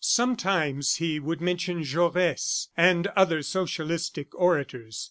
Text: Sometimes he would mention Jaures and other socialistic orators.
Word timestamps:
Sometimes 0.03 0.95
he 0.95 1.19
would 1.19 1.41
mention 1.41 1.83
Jaures 1.83 2.69
and 2.75 3.05
other 3.15 3.43
socialistic 3.43 4.33
orators. 4.33 4.99